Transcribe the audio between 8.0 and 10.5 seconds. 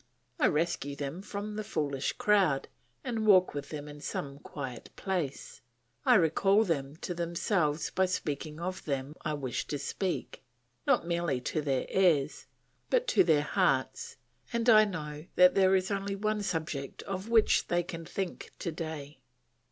speaking of them I wish to speak,